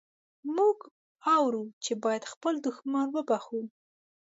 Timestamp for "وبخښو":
3.15-3.61